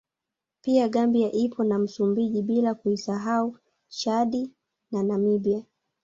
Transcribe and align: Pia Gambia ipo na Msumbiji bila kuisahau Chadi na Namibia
Pia 0.61 0.89
Gambia 0.89 1.31
ipo 1.31 1.63
na 1.63 1.79
Msumbiji 1.79 2.41
bila 2.41 2.73
kuisahau 2.73 3.57
Chadi 3.87 4.51
na 4.91 5.03
Namibia 5.03 5.63